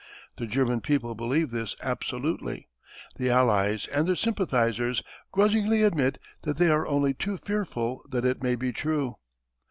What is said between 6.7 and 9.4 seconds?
are only too fearful that it may be true.